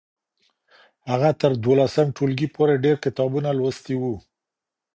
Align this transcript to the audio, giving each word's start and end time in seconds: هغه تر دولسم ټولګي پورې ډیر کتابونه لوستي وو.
هغه 1.09 1.29
تر 1.41 1.51
دولسم 1.65 2.07
ټولګي 2.15 2.47
پورې 2.55 2.75
ډیر 2.83 2.95
کتابونه 3.05 3.49
لوستي 3.57 3.95
وو. 4.01 4.15